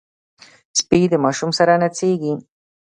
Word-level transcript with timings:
سپي 0.79 1.01
د 1.11 1.13
ماشوم 1.23 1.49
سره 1.59 1.73
نڅېږي. 1.81 2.33